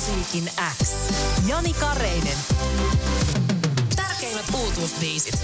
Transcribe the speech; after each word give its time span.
Musiikin 0.00 0.52
X. 0.78 0.94
Jani 1.48 1.74
Kareinen. 1.74 2.36
Tärkeimmät 3.96 4.44
uutuusbiisit. 4.54 5.40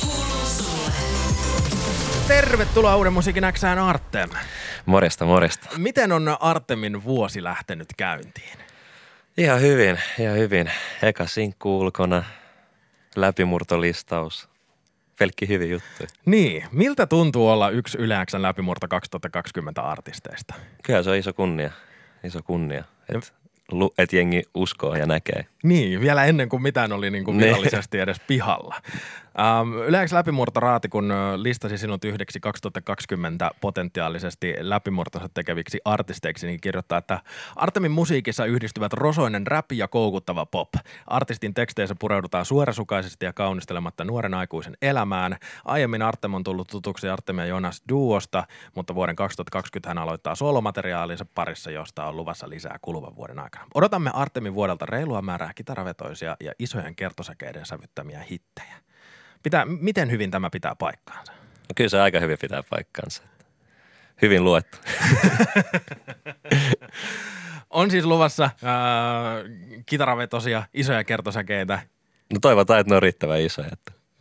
Kuuluu 0.00 0.46
sulle. 0.46 0.92
Tervetuloa 2.28 2.96
Uuden 2.96 3.12
musiikin 3.12 3.44
Xään 3.52 3.78
Artem. 3.78 4.30
Morjesta, 4.86 5.24
morjesta. 5.24 5.68
Miten 5.78 6.12
on 6.12 6.36
Artemin 6.40 7.04
vuosi 7.04 7.42
lähtenyt 7.42 7.88
käyntiin? 7.96 8.58
Ihan 9.36 9.60
hyvin, 9.60 9.98
ihan 10.18 10.36
hyvin. 10.36 10.70
Eka 11.02 11.26
sinkku 11.26 11.80
ulkona, 11.80 12.24
läpimurtolistaus. 13.16 14.48
Pelkki 15.18 15.48
hyvin 15.48 15.70
juttu. 15.70 16.04
Niin, 16.26 16.64
miltä 16.72 17.06
tuntuu 17.06 17.48
olla 17.48 17.70
yksi 17.70 17.98
Yle 17.98 18.14
Xn 18.30 18.42
läpimurto 18.42 18.88
2020 18.88 19.82
artisteista? 19.82 20.54
Kyllä 20.82 21.02
se 21.02 21.10
on 21.10 21.16
iso 21.16 21.32
kunnia, 21.32 21.70
iso 22.24 22.42
kunnia, 22.42 22.84
että 23.72 24.02
et 24.02 24.12
jengi 24.12 24.42
uskoo 24.54 24.94
ja 24.94 25.06
näkee. 25.06 25.46
Niin, 25.62 26.00
vielä 26.00 26.24
ennen 26.24 26.48
kuin 26.48 26.62
mitään 26.62 26.92
oli 26.92 27.10
niin 27.10 27.24
kuin 27.24 27.38
virallisesti 27.38 27.98
edes 27.98 28.20
pihalla. 28.26 28.74
Ähm, 29.38 29.72
Yleensä 29.72 30.16
läpimurto 30.16 30.60
raati, 30.60 30.88
kun 30.88 31.12
listasi 31.36 31.78
sinut 31.78 32.04
yhdeksi 32.04 32.40
2020 32.40 33.50
potentiaalisesti 33.60 34.54
läpimurtonsa 34.58 35.28
tekeviksi 35.34 35.80
artisteiksi, 35.84 36.46
niin 36.46 36.60
kirjoittaa, 36.60 36.98
että 36.98 37.20
Artemin 37.56 37.90
musiikissa 37.90 38.44
yhdistyvät 38.44 38.92
rosoinen 38.92 39.46
rap 39.46 39.72
ja 39.72 39.88
koukuttava 39.88 40.46
pop. 40.46 40.68
Artistin 41.06 41.54
teksteissä 41.54 41.94
pureudutaan 41.98 42.44
suorasukaisesti 42.44 43.26
ja 43.26 43.32
kaunistelematta 43.32 44.04
nuoren 44.04 44.34
aikuisen 44.34 44.76
elämään. 44.82 45.36
Aiemmin 45.64 46.02
Artem 46.02 46.34
on 46.34 46.44
tullut 46.44 46.68
tutuksi 46.68 47.08
Artem 47.08 47.38
ja 47.38 47.46
Jonas 47.46 47.82
duosta, 47.88 48.44
mutta 48.74 48.94
vuoden 48.94 49.16
2020 49.16 49.90
hän 49.90 49.98
aloittaa 49.98 50.34
solomateriaalinsa 50.34 51.26
parissa, 51.34 51.70
josta 51.70 52.06
on 52.06 52.16
luvassa 52.16 52.48
lisää 52.48 52.78
kuluvan 52.82 53.16
vuoden 53.16 53.38
aikana. 53.38 53.66
Odotamme 53.74 54.10
Artemin 54.14 54.54
vuodelta 54.54 54.86
reilua 54.86 55.22
määrää 55.22 55.52
kitaravetoisia 55.54 56.36
ja 56.40 56.52
isojen 56.58 56.96
kertosäkeiden 56.96 57.66
sävyttämiä 57.66 58.22
hittejä. 58.30 58.84
Pitää, 59.44 59.64
miten 59.64 60.10
hyvin 60.10 60.30
tämä 60.30 60.50
pitää 60.50 60.74
paikkaansa? 60.74 61.32
No 61.32 61.72
kyllä 61.76 61.90
se 61.90 62.00
aika 62.00 62.20
hyvin 62.20 62.38
pitää 62.40 62.62
paikkaansa. 62.70 63.22
Hyvin 64.22 64.44
luettu. 64.44 64.78
On 67.70 67.90
siis 67.90 68.04
luvassa 68.04 68.50
ää, 68.62 68.74
kitaravetosia, 69.86 70.62
isoja 70.74 71.04
kertosäkeitä. 71.04 71.78
No 72.32 72.38
toivotaan, 72.42 72.80
että 72.80 72.90
ne 72.90 72.96
on 72.96 73.02
riittävän 73.02 73.40
isoja. 73.40 73.70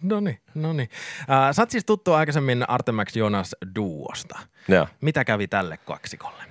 No 0.03 0.19
niin, 0.19 0.39
no 0.55 0.73
niin. 0.73 0.89
Ää, 1.27 1.53
Sä 1.53 1.61
oot 1.61 1.71
siis 1.71 1.85
tuttu 1.85 2.13
aikaisemmin 2.13 2.69
Artemax 2.69 3.15
Jonas 3.15 3.55
duosta. 3.75 4.39
Joo. 4.67 4.87
Mitä 5.01 5.25
kävi 5.25 5.47
tälle 5.47 5.77
kaksikolle? 5.77 6.43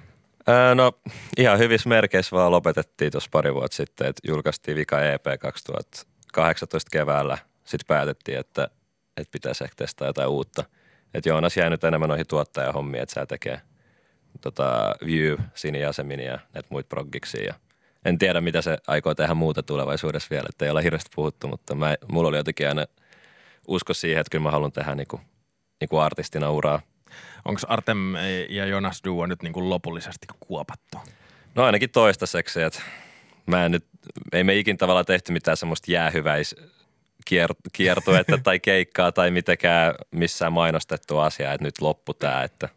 Öö, 0.49 0.75
no 0.75 0.93
ihan 1.37 1.59
hyvissä 1.59 1.89
merkeissä 1.89 2.37
vaan 2.37 2.51
lopetettiin 2.51 3.13
tuossa 3.13 3.31
pari 3.33 3.55
vuotta 3.55 3.77
sitten, 3.77 4.07
että 4.07 4.29
julkaistiin 4.29 4.77
vika 4.77 5.03
EP 5.03 5.25
2018 5.41 6.89
keväällä. 6.93 7.39
Sitten 7.65 7.87
päätettiin, 7.87 8.39
että, 8.39 8.69
että 9.17 9.33
pitäisi 9.33 9.65
ehkä 9.65 9.75
testaa 9.77 10.09
jotain 10.09 10.29
uutta. 10.29 10.65
Että 11.15 11.29
Joonas 11.29 11.57
jäi 11.57 11.71
nyt 11.71 11.85
enemmän 11.85 12.09
noihin 12.09 12.27
tuottajahommiin, 12.27 13.03
että 13.03 13.15
sä 13.15 13.27
tekee 13.27 13.61
tota, 14.41 14.95
View, 15.07 15.39
Sini 15.55 15.81
Jasemin 15.81 16.21
ja 16.21 16.39
näitä 16.55 16.69
muita 16.71 16.89
proggiksia. 16.89 17.45
Ja 17.45 17.55
en 18.05 18.19
tiedä, 18.19 18.41
mitä 18.41 18.63
se 18.63 18.79
aikoo 18.87 19.15
tehdä 19.15 19.35
muuta 19.35 19.63
tulevaisuudessa 19.63 20.31
vielä, 20.31 20.47
että 20.49 20.65
ei 20.65 20.71
ole 20.71 20.83
hirveästi 20.83 21.11
puhuttu, 21.15 21.49
mutta 21.49 21.75
mä, 21.75 21.95
mulla 22.09 22.29
oli 22.29 22.37
jotenkin 22.37 22.69
aina 22.69 22.87
usko 23.69 23.95
siihen, 23.95 24.21
että 24.21 24.31
kyllä 24.31 24.43
mä 24.43 24.51
haluan 24.51 24.73
tehdä 24.73 24.95
niinku, 24.95 25.21
niinku 25.81 25.99
artistina 25.99 26.51
uraa. 26.51 26.81
Onko 27.45 27.61
Artem 27.69 28.15
ja 28.49 28.67
Jonas 28.67 29.01
duo 29.05 29.27
nyt 29.27 29.43
niin 29.43 29.53
kuin 29.53 29.71
lopullisesti 29.71 30.27
kuopattu? 30.41 30.99
No 31.55 31.65
ainakin 31.65 31.91
toistaiseksi, 31.91 32.63
että 32.63 32.83
mä 33.47 33.65
en 33.65 33.73
nyt, 33.73 33.85
ei 34.33 34.45
me 34.45 34.57
ikin 34.57 34.79
tavallaan 34.79 35.07
tehty 35.07 35.33
mitään 35.33 35.57
semmoista 35.57 35.93
jäähyväis 35.93 36.57
kier- 37.31 37.71
kiertuetta 37.73 38.39
tai 38.39 38.61
keikkaa 38.61 39.13
tai 39.13 39.31
mitenkään 39.31 39.95
missään 40.11 40.53
mainostettu 40.53 41.19
asiaa, 41.19 41.53
että 41.53 41.65
nyt 41.65 41.81
loppu 41.81 42.15
tää, 42.15 42.45
että, 42.45 42.69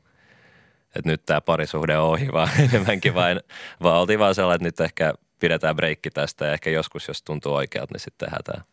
että 0.96 1.10
nyt 1.10 1.26
tämä 1.26 1.42
parisuhde 1.42 1.98
on 1.98 2.10
ohi, 2.10 2.32
vaan 2.32 2.50
enemmänkin 2.70 3.16
vain, 3.16 3.40
vaan 3.84 4.02
oltiin 4.02 4.20
vaan 4.20 4.36
sellainen, 4.36 4.68
että 4.68 4.84
nyt 4.84 4.90
ehkä 4.90 5.14
pidetään 5.40 5.76
breikki 5.76 6.10
tästä 6.10 6.46
ja 6.46 6.54
ehkä 6.54 6.70
joskus, 6.70 7.08
jos 7.08 7.24
tuntuu 7.24 7.54
oikealta, 7.54 7.94
niin 7.94 8.00
sitten 8.00 8.26
tehdään 8.26 8.44
tämä. 8.44 8.64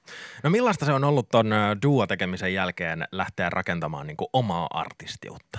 No 0.42 0.50
millaista 0.50 0.84
se 0.86 0.92
on 0.92 1.04
ollut 1.04 1.28
ton 1.28 1.50
duo-tekemisen 1.82 2.54
jälkeen 2.54 3.08
lähteä 3.12 3.50
rakentamaan 3.50 4.06
niin 4.06 4.16
omaa 4.32 4.66
artistiutta? 4.70 5.58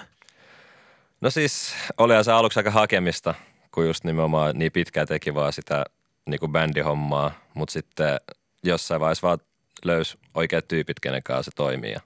No 1.21 1.29
siis 1.29 1.75
olihan 1.97 2.23
se 2.23 2.31
aluksi 2.31 2.59
aika 2.59 2.71
hakemista, 2.71 3.33
kun 3.71 3.87
just 3.87 4.03
nimenomaan 4.03 4.57
niin 4.57 4.71
pitkään 4.71 5.07
teki 5.07 5.35
vaan 5.35 5.53
sitä 5.53 5.85
niin 6.29 6.39
kuin 6.39 6.51
bändihommaa, 6.51 7.31
mutta 7.53 7.73
sitten 7.73 8.19
jossain 8.63 9.01
vaiheessa 9.01 9.27
vaan 9.27 9.39
löysi 9.85 10.17
oikeat 10.33 10.67
tyypit, 10.67 10.99
kenen 10.99 11.23
kanssa 11.23 11.51
se 11.51 11.55
toimii 11.55 11.91
ja 11.91 11.99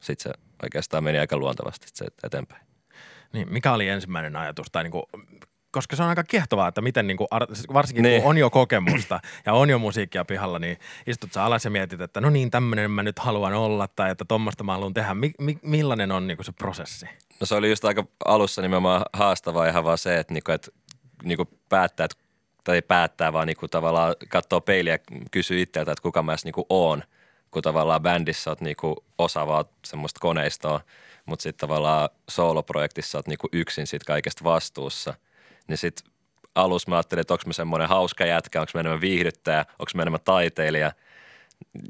sitten 0.00 0.32
se 0.32 0.38
oikeastaan 0.62 1.04
meni 1.04 1.18
aika 1.18 1.36
luontevasti 1.36 1.86
se 1.92 2.06
eteenpäin. 2.24 2.66
Niin, 3.32 3.52
mikä 3.52 3.72
oli 3.72 3.88
ensimmäinen 3.88 4.36
ajatus? 4.36 4.66
Tai 4.72 4.82
niin 4.82 4.90
kuin, 4.90 5.02
koska 5.70 5.96
se 5.96 6.02
on 6.02 6.08
aika 6.08 6.24
kiehtovaa, 6.24 6.68
että 6.68 6.80
miten 6.80 7.06
niin 7.06 7.16
kuin, 7.16 7.28
varsinkin 7.72 8.02
Niin. 8.02 8.22
kun 8.22 8.30
on 8.30 8.38
jo 8.38 8.50
kokemusta 8.50 9.20
ja 9.46 9.52
on 9.52 9.70
jo 9.70 9.78
musiikkia 9.78 10.24
pihalla, 10.24 10.58
niin 10.58 10.76
istut 11.06 11.32
sä 11.32 11.44
alas 11.44 11.64
ja 11.64 11.70
mietit, 11.70 12.00
että 12.00 12.20
no 12.20 12.30
niin, 12.30 12.50
tämmöinen 12.50 12.90
mä 12.90 13.02
nyt 13.02 13.18
haluan 13.18 13.52
olla 13.52 13.88
tai 13.88 14.10
että 14.10 14.24
tommoista 14.24 14.64
mä 14.64 14.72
haluan 14.72 14.94
tehdä. 14.94 15.14
Mi- 15.14 15.32
mi- 15.40 15.58
millainen 15.62 16.12
on 16.12 16.26
niin 16.26 16.36
kuin 16.36 16.44
se 16.44 16.52
prosessi? 16.52 17.06
No 17.40 17.46
se 17.46 17.54
oli 17.54 17.70
just 17.70 17.84
aika 17.84 18.04
alussa 18.24 18.62
nimenomaan 18.62 19.02
haastavaa 19.12 19.66
ihan 19.68 19.84
vaan 19.84 19.98
se, 19.98 20.18
että, 20.18 20.34
niinku, 20.34 20.52
että 20.52 20.70
niinku 21.22 21.48
päättää, 21.68 22.04
että, 22.04 22.16
tai 22.64 22.82
päättää, 22.82 23.32
vaan 23.32 23.46
niinku 23.46 23.68
tavallaan 23.68 24.14
katsoo 24.28 24.60
peiliä 24.60 24.92
ja 24.92 24.98
kysyy 25.30 25.62
itseltä, 25.62 25.92
että 25.92 26.02
kuka 26.02 26.22
mä 26.22 26.32
edes 26.32 26.44
niinku 26.44 26.66
oon. 26.68 27.02
Kun 27.54 27.62
tavallaan 27.62 28.02
bändissä 28.02 28.50
oot 28.50 28.60
niinku 28.60 29.04
osa 29.18 29.46
vaan 29.46 29.64
semmoista 29.84 30.20
koneistoa, 30.20 30.80
mutta 31.26 31.42
sitten 31.42 31.68
tavallaan 31.68 32.08
sooloprojektissa 32.30 33.18
oot 33.18 33.28
niinku 33.28 33.48
yksin 33.52 33.86
siitä 33.86 34.04
kaikesta 34.04 34.44
vastuussa. 34.44 35.14
Niin 35.68 35.78
sitten 35.78 36.12
alussa 36.54 36.90
mä 36.90 36.96
ajattelin, 36.96 37.20
että 37.20 37.34
onko 37.34 37.42
mä 37.46 37.52
semmoinen 37.52 37.88
hauska 37.88 38.26
jätkä, 38.26 38.60
onko 38.60 38.70
mä 38.74 38.80
enemmän 38.80 39.00
viihdyttäjä, 39.00 39.60
onko 39.60 39.90
mä 39.94 40.02
enemmän 40.02 40.20
taiteilija. 40.24 40.92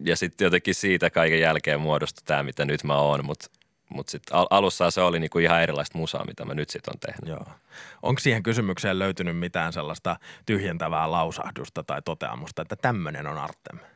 Ja 0.04 0.16
sitten 0.16 0.46
jotenkin 0.46 0.74
siitä 0.74 1.10
kaiken 1.10 1.40
jälkeen 1.40 1.80
muodostui 1.80 2.22
tämä, 2.24 2.42
mitä 2.42 2.64
nyt 2.64 2.84
mä 2.84 2.96
oon, 2.96 3.24
mutta 3.24 3.46
mutta 3.88 4.10
sitten 4.10 4.36
al- 4.36 4.46
alussa 4.50 4.90
se 4.90 5.00
oli 5.00 5.20
niinku 5.20 5.38
ihan 5.38 5.62
erilaista 5.62 5.98
musaa, 5.98 6.24
mitä 6.24 6.44
mä 6.44 6.54
nyt 6.54 6.70
sitten 6.70 6.94
on 6.94 7.00
tehnyt. 7.00 7.28
Joo. 7.28 7.54
Onko 8.02 8.20
siihen 8.20 8.42
kysymykseen 8.42 8.98
löytynyt 8.98 9.38
mitään 9.38 9.72
sellaista 9.72 10.16
tyhjentävää 10.46 11.10
lausahdusta 11.10 11.82
tai 11.82 12.02
toteamusta, 12.02 12.62
että 12.62 12.76
tämmöinen 12.76 13.26
on 13.26 13.38
Artem? 13.38 13.93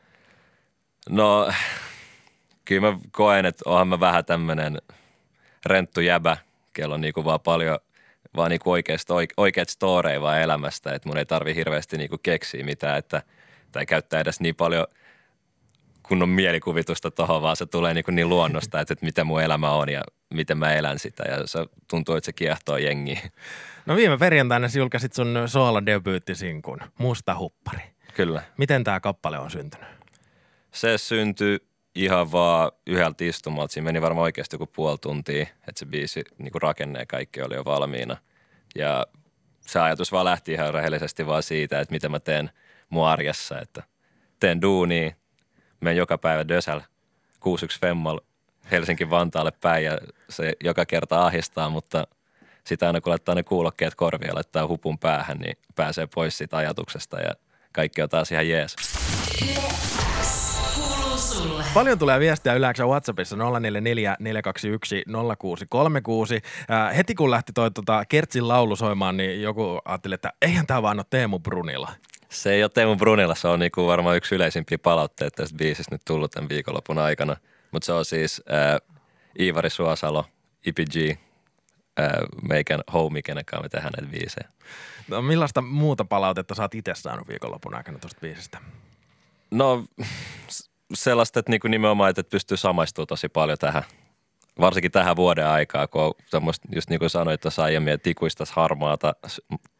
No, 1.09 1.51
kyllä 2.65 2.91
mä 2.91 2.99
koen, 3.11 3.45
että 3.45 3.63
onhan 3.65 3.87
mä 3.87 3.99
vähän 3.99 4.25
tämmönen 4.25 4.77
renttu 5.65 6.01
jäbä, 6.01 6.37
kello 6.73 6.95
on 6.95 7.01
niinku 7.01 7.25
vaan 7.25 7.39
paljon 7.39 7.79
vaan 8.35 8.51
niinku 8.51 8.71
oikeasta, 8.71 9.13
oike- 9.13 9.33
oikeat 9.37 9.69
storeja 9.69 10.21
vaan 10.21 10.41
elämästä, 10.41 10.93
että 10.93 11.09
mun 11.09 11.17
ei 11.17 11.25
tarvi 11.25 11.55
hirveästi 11.55 11.97
niinku 11.97 12.17
keksiä 12.23 12.63
mitään, 12.63 12.97
että, 12.97 13.21
tai 13.71 13.85
käyttää 13.85 14.19
edes 14.19 14.39
niin 14.39 14.55
paljon 14.55 14.87
kunnon 16.03 16.29
mielikuvitusta 16.29 17.11
tuohon, 17.11 17.41
vaan 17.41 17.55
se 17.55 17.65
tulee 17.65 17.93
niinku 17.93 18.11
niin 18.11 18.29
luonnosta, 18.29 18.79
että, 18.79 18.93
että 18.93 19.05
mitä 19.05 19.23
mun 19.23 19.41
elämä 19.41 19.71
on 19.71 19.89
ja 19.89 20.01
miten 20.33 20.57
mä 20.57 20.73
elän 20.73 20.99
sitä 20.99 21.23
ja 21.23 21.47
se 21.47 21.59
tuntuu, 21.89 22.15
että 22.15 22.25
se 22.25 22.33
kiehtoo 22.33 22.77
jengiä. 22.77 23.19
No 23.85 23.95
viime 23.95 24.17
perjantaina 24.17 24.69
sä 24.69 24.79
julkaisit 24.79 25.13
sun 25.13 25.43
soolo-debyyttisinkun, 25.45 26.79
Musta 26.97 27.37
huppari. 27.37 27.81
Kyllä. 28.13 28.43
Miten 28.57 28.83
tämä 28.83 28.99
kappale 28.99 29.39
on 29.39 29.51
syntynyt? 29.51 29.98
Se 30.71 30.97
syntyi 30.97 31.59
ihan 31.95 32.31
vaan 32.31 32.71
yhdeltä 32.87 33.23
istumalta. 33.23 33.73
Siinä 33.73 33.85
meni 33.85 34.01
varmaan 34.01 34.23
oikeasti 34.23 34.55
joku 34.55 34.67
puoli 34.67 34.97
tuntia, 34.97 35.41
että 35.41 35.79
se 35.79 35.85
biisi 35.85 36.23
niin 36.37 36.51
kuin 36.51 36.61
rakenne 36.61 36.99
ja 36.99 37.05
kaikki 37.05 37.41
oli 37.41 37.55
jo 37.55 37.65
valmiina. 37.65 38.17
Ja 38.75 39.07
se 39.61 39.79
ajatus 39.79 40.11
vaan 40.11 40.25
lähti 40.25 40.53
ihan 40.53 40.73
rehellisesti 40.73 41.27
vaan 41.27 41.43
siitä, 41.43 41.79
että 41.79 41.93
mitä 41.93 42.09
mä 42.09 42.19
teen 42.19 42.49
mun 42.89 43.07
arjessa. 43.07 43.59
Että 43.59 43.83
teen 44.39 44.61
duunia, 44.61 45.11
menen 45.81 45.97
joka 45.97 46.17
päivä 46.17 46.47
Dösäl 46.47 46.81
61 47.39 47.79
Femmal 47.79 48.19
Helsinki-Vantaalle 48.71 49.51
päin 49.61 49.85
ja 49.85 49.97
se 50.29 50.53
joka 50.63 50.85
kerta 50.85 51.25
ahistaa, 51.25 51.69
mutta 51.69 52.07
sitä 52.63 52.87
aina 52.87 53.01
kun 53.01 53.11
laittaa 53.11 53.35
ne 53.35 53.43
kuulokkeet 53.43 53.95
korviin 53.95 54.27
ja 54.27 54.35
laittaa 54.35 54.67
hupun 54.67 54.99
päähän, 54.99 55.37
niin 55.37 55.57
pääsee 55.75 56.07
pois 56.15 56.37
siitä 56.37 56.57
ajatuksesta 56.57 57.19
ja 57.19 57.33
kaikki 57.71 58.01
on 58.01 58.09
taas 58.09 58.31
ihan 58.31 58.49
jees. 58.49 58.75
Sulle. 59.39 60.08
Paljon 61.73 61.99
tulee 61.99 62.19
viestiä 62.19 62.53
yleensä 62.53 62.85
WhatsAppissa 62.85 63.35
044 63.35 64.15
421 64.19 65.03
0636. 65.37 66.41
Äh, 66.71 66.97
heti 66.97 67.15
kun 67.15 67.31
lähti 67.31 67.53
toi 67.53 67.71
tota, 67.71 68.05
Kertsin 68.05 68.47
laulu 68.47 68.75
soimaan, 68.75 69.17
niin 69.17 69.41
joku 69.41 69.79
ajatteli, 69.85 70.15
että 70.15 70.33
eihän 70.41 70.67
tämä 70.67 70.81
vaan 70.81 70.99
ole 70.99 71.05
Teemu 71.09 71.39
Brunilla. 71.39 71.91
Se 72.29 72.53
ei 72.53 72.63
ole 72.63 72.69
Teemu 72.73 72.95
Brunilla, 72.95 73.35
se 73.35 73.47
on 73.47 73.59
niinku 73.59 73.87
varmaan 73.87 74.17
yksi 74.17 74.35
yleisimpiä 74.35 74.77
palautteita 74.77 75.35
tästä 75.35 75.57
biisistä 75.57 75.95
nyt 75.95 76.01
tullut 76.05 76.31
tämän 76.31 76.49
viikonlopun 76.49 76.97
aikana. 76.97 77.35
Mutta 77.71 77.85
se 77.85 77.93
on 77.93 78.05
siis 78.05 78.41
äh, 78.51 78.89
Iivari 79.39 79.69
Suosalo, 79.69 80.25
IPG, 80.65 81.19
ää, 81.97 82.19
meikän 82.49 82.81
homie, 82.93 83.21
kenen 83.21 83.45
kanssa 83.45 83.63
me 83.63 83.69
tehdään 83.69 83.93
näitä 83.97 84.17
biisejä. 84.17 84.49
No, 85.07 85.21
millaista 85.21 85.61
muuta 85.61 86.05
palautetta 86.05 86.55
sä 86.55 86.61
oot 86.61 86.75
itse 86.75 86.91
saanut 86.95 87.27
viikonlopun 87.27 87.75
aikana 87.75 87.99
tuosta 87.99 88.21
biisistä? 88.21 88.57
No 89.51 89.83
sellaista, 90.93 91.39
että 91.39 91.51
niinku 91.51 91.67
nimenomaan, 91.67 92.09
että 92.09 92.23
pystyy 92.23 92.57
samaistumaan 92.57 93.07
tosi 93.07 93.29
paljon 93.29 93.57
tähän, 93.57 93.83
varsinkin 94.59 94.91
tähän 94.91 95.15
vuoden 95.15 95.47
aikaa, 95.47 95.87
kun 95.87 96.01
on 96.01 96.13
semmoista, 96.25 96.67
just 96.75 96.89
niin 96.89 96.99
kuin 96.99 97.09
sanoit 97.09 97.41
tuossa 97.41 97.63
aiemmin, 97.63 97.93
että 97.93 98.09
ikuista 98.09 98.43
harmaata 98.51 99.15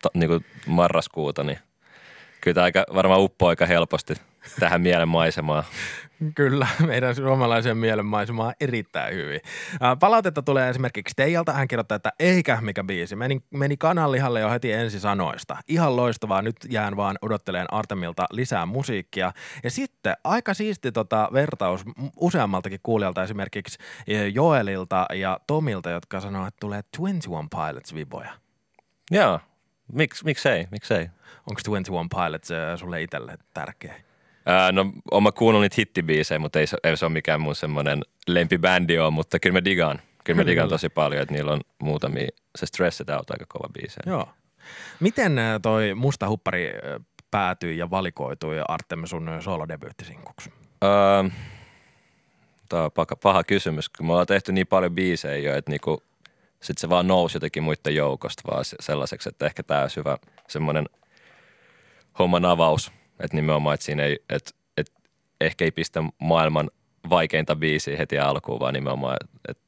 ta, 0.01 0.09
niin 0.13 0.29
kuin 0.29 0.45
marraskuuta, 0.67 1.43
niin 1.43 1.59
kyllä 2.41 2.55
tämä 2.55 2.63
aika, 2.63 2.85
varmaan 2.93 3.21
uppoo 3.21 3.49
aika 3.49 3.65
helposti 3.65 4.13
tähän 4.59 4.81
mielenmaisemaan. 4.81 5.63
Kyllä, 6.35 6.67
meidän 6.87 7.15
suomalaisen 7.15 7.77
mielenmaisemaa 7.77 8.53
erittäin 8.59 9.15
hyvin. 9.15 9.41
Palautetta 9.99 10.41
tulee 10.41 10.69
esimerkiksi 10.69 11.13
Teijalta. 11.15 11.53
Hän 11.53 11.67
kirjoittaa, 11.67 11.95
että 11.95 12.13
eikä 12.19 12.57
mikä 12.61 12.83
biisi. 12.83 13.15
Meni, 13.15 13.41
meni 13.49 13.77
kananlihalle 13.77 14.39
jo 14.39 14.49
heti 14.49 14.71
ensi 14.71 14.99
sanoista. 14.99 15.57
Ihan 15.67 15.95
loistavaa. 15.95 16.41
Nyt 16.41 16.55
jään 16.69 16.97
vaan 16.97 17.17
odotteleen 17.21 17.73
Artemilta 17.73 18.25
lisää 18.31 18.65
musiikkia. 18.65 19.31
Ja 19.63 19.71
sitten 19.71 20.15
aika 20.23 20.53
siisti 20.53 20.91
tota 20.91 21.29
vertaus 21.33 21.83
useammaltakin 22.17 22.79
kuulijalta, 22.83 23.23
esimerkiksi 23.23 23.77
e, 24.07 24.27
Joelilta 24.27 25.05
ja 25.13 25.39
Tomilta, 25.47 25.89
jotka 25.89 26.21
sanoo, 26.21 26.47
että 26.47 26.57
tulee 26.59 26.81
21 26.83 27.29
Pilots 27.49 27.95
viboja. 27.95 28.31
Joo, 29.11 29.39
Miks, 29.93 30.23
miksei, 30.23 30.67
miksei. 30.71 31.01
Onko 31.49 31.61
21 31.65 31.91
Pilots 32.09 32.49
sulle 32.79 33.01
itselle 33.01 33.37
tärkeä? 33.53 33.95
Ää, 34.49 34.71
no, 34.71 34.91
oon 35.11 35.23
mä 35.23 35.31
kuunnellut 35.31 35.63
niitä 35.63 35.75
hittibiisejä, 35.77 36.39
mutta 36.39 36.59
ei 36.59 36.67
se, 36.67 36.77
ei 36.83 36.97
se 36.97 37.05
ole 37.05 37.13
mikään 37.13 37.41
mun 37.41 37.55
semmoinen 37.55 38.01
lempibändi 38.27 38.99
on, 38.99 39.13
mutta 39.13 39.39
kyllä 39.39 39.53
mä 39.53 39.63
digaan. 39.65 40.01
Kyllä 40.23 40.41
mä 40.41 40.45
digaan 40.45 40.69
tosi 40.69 40.89
paljon, 40.89 41.21
että 41.21 41.33
niillä 41.33 41.51
on 41.51 41.61
muutamia, 41.83 42.27
se 42.55 42.65
Stressed 42.65 43.09
Out 43.09 43.31
aika 43.31 43.45
kova 43.49 43.69
biisi. 43.73 43.99
Joo. 44.05 44.29
Miten 44.99 45.35
toi 45.61 45.93
Musta 45.93 46.29
huppari 46.29 46.67
ää, 46.67 46.99
päätyi 47.31 47.77
ja 47.77 47.89
valikoitui 47.89 48.55
Artem 48.67 49.05
sun 49.05 49.29
soolodebyyttisinkuksi? 49.39 50.53
Öö, 50.83 51.29
Tämä 52.69 52.83
on 52.83 52.91
paha, 52.91 53.05
paha 53.23 53.43
kysymys, 53.43 53.89
kun 53.89 54.05
me 54.05 54.11
ollaan 54.11 54.27
tehty 54.27 54.51
niin 54.51 54.67
paljon 54.67 54.95
biisejä 54.95 55.37
jo, 55.51 55.57
että 55.57 55.71
niinku, 55.71 56.03
sit 56.61 56.77
se 56.77 56.89
vaan 56.89 57.07
nousi 57.07 57.35
jotenkin 57.35 57.63
muiden 57.63 57.95
joukosta 57.95 58.43
vaan 58.51 58.65
se- 58.65 58.77
sellaiseksi, 58.79 59.29
että 59.29 59.45
ehkä 59.45 59.63
tämä 59.63 59.81
olisi 59.81 59.97
hyvä 59.97 60.17
semmoinen 60.47 60.85
homman 62.19 62.45
avaus, 62.45 62.91
että 63.23 63.37
nimenomaan, 63.37 63.73
että 63.73 63.85
siinä 63.85 64.03
ei, 64.03 64.19
että, 64.29 64.51
että 64.77 64.93
ehkä 65.41 65.65
ei 65.65 65.71
pistä 65.71 66.03
maailman 66.21 66.69
vaikeinta 67.09 67.55
biisiä 67.55 67.97
heti 67.97 68.19
alkuun, 68.19 68.59
vaan 68.59 68.73
nimenomaan, 68.73 69.17
että 69.47 69.63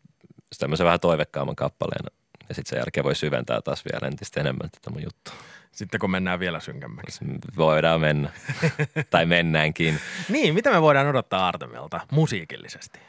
tämmöisen 0.59 0.85
vähän 0.85 0.99
toivekkaamman 0.99 1.55
kappaleen 1.55 2.05
ja 2.49 2.55
sitten 2.55 2.69
sen 2.69 2.77
jälkeen 2.77 3.03
voi 3.03 3.15
syventää 3.15 3.61
taas 3.61 3.83
vielä 3.85 4.07
entistä 4.07 4.39
enemmän 4.39 4.69
tätä 4.71 4.89
mun 4.89 5.03
juttua. 5.03 5.33
Sitten 5.71 5.99
kun 5.99 6.11
mennään 6.11 6.39
vielä 6.39 6.59
synkemmäksi. 6.59 7.25
Voidaan 7.57 8.01
mennä, 8.01 8.29
tai 9.09 9.25
mennäänkin. 9.25 9.99
Niin, 10.29 10.53
mitä 10.53 10.71
me 10.71 10.81
voidaan 10.81 11.07
odottaa 11.07 11.47
Artemilta 11.47 12.01
musiikillisesti? 12.11 12.99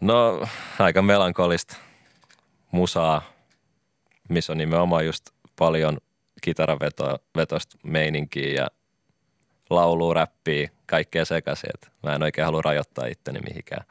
No, 0.00 0.46
aika 0.78 1.02
melankolista 1.02 1.76
musaa, 2.70 3.22
missä 4.28 4.52
on 4.52 4.58
nimenomaan 4.58 5.06
just 5.06 5.30
paljon 5.58 5.98
kitaravetosta 6.42 7.78
meininkiä 7.82 8.52
ja 8.62 8.68
laulua, 9.70 10.14
räppiä, 10.14 10.70
kaikkea 10.86 11.24
sekaisin. 11.24 11.70
Et 11.74 11.92
mä 12.02 12.14
en 12.14 12.22
oikein 12.22 12.44
halua 12.44 12.62
rajoittaa 12.62 13.06
itteni 13.06 13.40
mihinkään. 13.40 13.84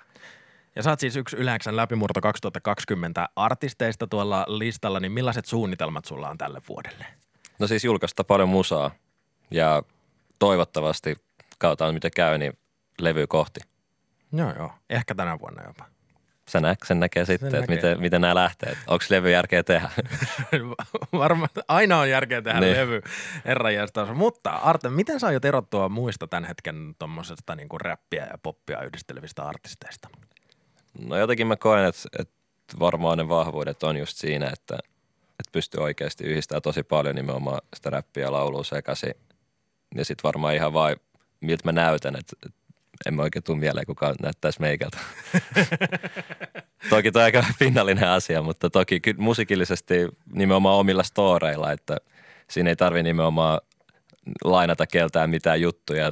Ja 0.76 0.84
sä 0.84 0.90
oot 0.90 1.00
siis 1.00 1.16
yksi 1.16 1.38
Yläksän 1.38 1.76
läpimurto 1.76 2.22
2020 2.22 3.30
artisteista 3.36 4.08
tuolla 4.08 4.46
listalla, 4.48 5.00
niin 5.00 5.12
millaiset 5.12 5.46
suunnitelmat 5.46 6.06
sulla 6.06 6.30
on 6.30 6.38
tälle 6.38 6.62
vuodelle? 6.70 7.06
No 7.60 7.68
siis 7.68 7.84
julkaista 7.84 8.24
paljon 8.24 8.50
musaa 8.50 8.92
ja 9.52 9.84
toivottavasti 10.40 11.18
kautta 11.58 11.92
mitä 11.92 12.10
käy, 12.10 12.38
niin 12.38 12.54
levy 13.02 13.28
kohti. 13.28 13.60
Joo, 14.32 14.54
joo. 14.58 14.72
Ehkä 14.90 15.16
tänä 15.16 15.40
vuonna 15.40 15.64
jopa. 15.64 15.86
Sen, 16.50 16.62
nä- 16.62 16.76
sen 16.86 17.00
näkee 17.00 17.26
sitten, 17.26 17.52
Sen 17.52 17.60
että 17.60 17.74
näkee. 17.74 17.90
miten, 17.90 18.02
miten 18.02 18.22
nämä 18.22 18.36
lähtee. 18.36 18.78
Onko 18.88 19.06
levy 19.10 19.32
järkeä 19.32 19.64
tehdä? 19.64 19.90
Varmaan 21.14 21.50
aina 21.68 22.00
on 22.00 22.10
järkeä 22.10 22.42
tehdä 22.42 22.60
Niin. 22.60 22.78
levy 22.78 23.02
herranjestas. 23.46 24.10
Mutta 24.14 24.50
Artem, 24.50 24.94
miten 24.94 25.20
sä 25.20 25.28
aiot 25.28 25.46
erottua 25.46 25.90
muista 25.90 26.28
tämän 26.28 26.46
hetken 26.46 26.96
tuommoisesta 27.00 27.56
niin 27.56 27.70
kuin 27.70 27.82
räppiä 27.82 28.26
ja 28.32 28.38
poppia 28.44 28.82
yhdistelevistä 28.82 29.44
artisteista? 29.44 30.10
No 31.00 31.18
jotenkin 31.18 31.48
mä 31.48 31.56
koen, 31.56 31.86
että, 31.86 32.02
että 32.20 32.34
varmaan 32.80 33.18
ne 33.18 33.30
vahvuudet 33.30 33.84
on 33.84 33.98
just 33.98 34.18
siinä, 34.18 34.46
että, 34.46 34.76
että 35.30 35.52
pystyy 35.52 35.84
oikeasti 35.84 36.24
yhdistämään 36.24 36.62
tosi 36.62 36.84
paljon 36.84 37.16
nimenomaan 37.16 37.62
sitä 37.76 37.90
räppiä 37.90 38.24
ja 38.24 38.32
laulua 38.32 38.64
sekaisin. 38.64 39.14
Ja 39.96 40.06
sitten 40.06 40.24
varmaan 40.24 40.56
ihan 40.56 40.74
vaan, 40.74 40.96
miltä 41.42 41.62
mä 41.66 41.72
näytän, 41.72 42.16
että, 42.16 42.36
että 42.46 42.60
en 43.06 43.14
mä 43.14 43.22
oikein 43.22 43.44
tule 43.44 43.58
mieleen, 43.58 43.86
kuka 43.86 44.16
näyttäisi 44.24 44.62
meikältä. 44.62 44.98
toki 46.90 47.12
toi 47.12 47.24
aika 47.24 47.44
pinnallinen 47.60 48.10
asia, 48.10 48.42
mutta 48.42 48.70
toki 48.70 49.00
kyllä 49.00 49.22
musiikillisesti 49.22 49.94
nimenomaan 50.34 50.78
omilla 50.78 51.04
storeilla, 51.04 51.72
että 51.72 51.98
siinä 52.50 52.70
ei 52.70 52.76
tarvi 52.76 53.04
nimenomaan 53.04 53.62
lainata 54.44 54.88
keltään 54.88 55.30
mitään 55.30 55.62
juttuja 55.62 56.12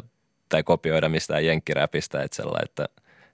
tai 0.50 0.64
kopioida 0.64 1.10
mistään 1.10 1.46
jenkkiräpistä, 1.46 2.24
että, 2.24 2.36
sellainen, 2.36 2.66
että, 2.66 2.86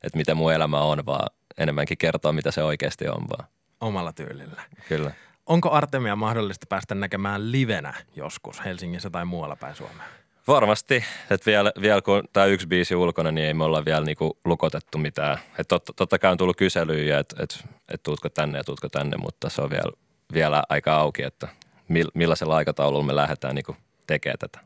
että 0.03 0.17
mitä 0.17 0.35
mun 0.35 0.53
elämä 0.53 0.81
on, 0.81 1.05
vaan 1.05 1.29
enemmänkin 1.57 1.97
kertoa, 1.97 2.31
mitä 2.31 2.51
se 2.51 2.63
oikeasti 2.63 3.07
on 3.07 3.25
vaan. 3.29 3.49
Omalla 3.81 4.13
tyylillä. 4.13 4.61
Kyllä. 4.87 5.11
Onko 5.45 5.71
Artemia 5.71 6.15
mahdollista 6.15 6.65
päästä 6.69 6.95
näkemään 6.95 7.51
livenä 7.51 7.93
joskus 8.15 8.65
Helsingissä 8.65 9.09
tai 9.09 9.25
muualla 9.25 9.55
päin 9.55 9.75
Suomea? 9.75 10.07
Varmasti, 10.47 11.03
että 11.29 11.45
vielä, 11.45 11.71
vielä 11.81 12.01
kun 12.01 12.23
tämä 12.33 12.45
yksi 12.45 12.67
biisi 12.67 12.95
ulkona, 12.95 13.31
niin 13.31 13.47
ei 13.47 13.53
me 13.53 13.63
olla 13.63 13.85
vielä 13.85 14.05
niinku 14.05 14.37
lukotettu 14.45 14.97
mitään. 14.97 15.37
Et 15.59 15.67
totta, 15.67 15.93
totta 15.95 16.19
kai 16.19 16.31
on 16.31 16.37
tullut 16.37 16.57
kyselyjä, 16.57 17.19
että 17.19 17.35
et, 17.43 17.65
et 17.93 18.03
tuutko 18.03 18.29
tänne 18.29 18.57
ja 18.57 18.63
tuutko 18.63 18.89
tänne, 18.89 19.17
mutta 19.17 19.49
se 19.49 19.61
on 19.61 19.69
vielä, 19.69 19.91
vielä 20.33 20.63
aika 20.69 20.95
auki, 20.95 21.23
että 21.23 21.47
mill, 21.87 22.09
millaisella 22.13 22.55
aikataululla 22.55 23.05
me 23.05 23.15
lähdetään 23.15 23.55
niinku 23.55 23.75
tekemään 24.07 24.39
tätä. 24.39 24.59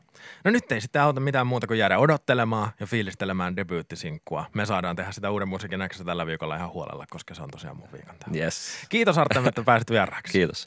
No 0.44 0.50
nyt 0.50 0.72
ei 0.72 0.80
sitten 0.80 1.02
auta 1.02 1.20
mitään 1.20 1.46
muuta 1.46 1.66
kuin 1.66 1.78
jäädä 1.78 1.98
odottelemaan 1.98 2.70
ja 2.80 2.86
fiilistelemään 2.86 3.56
debyyttisinkkua. 3.56 4.44
Me 4.54 4.66
saadaan 4.66 4.96
tehdä 4.96 5.12
sitä 5.12 5.30
uuden 5.30 5.48
musiikin 5.48 5.78
näköistä 5.78 6.04
tällä 6.04 6.26
viikolla 6.26 6.56
ihan 6.56 6.70
huolella, 6.70 7.04
koska 7.10 7.34
se 7.34 7.42
on 7.42 7.50
tosiaan 7.50 7.76
mun 7.76 7.88
viikon 7.92 8.14
täällä. 8.18 8.44
Yes. 8.44 8.86
Kiitos 8.88 9.18
Artem, 9.18 9.46
että 9.46 9.62
pääsit 9.62 9.90
vieraaksi. 9.90 10.32
Kiitos. 10.32 10.66